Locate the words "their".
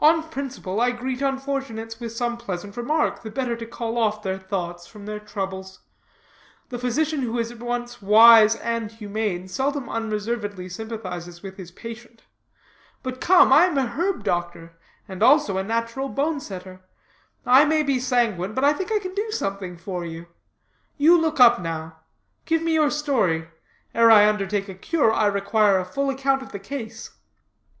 4.24-4.36, 5.06-5.20